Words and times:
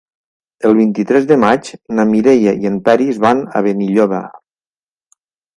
El 0.67 0.71
vint-i-tres 0.79 1.27
de 1.31 1.37
maig 1.43 1.69
na 1.99 2.07
Mireia 2.13 2.55
i 2.63 2.71
en 2.71 2.81
Peris 2.89 3.23
van 3.27 3.45
a 3.61 3.65
Benilloba. 3.69 4.27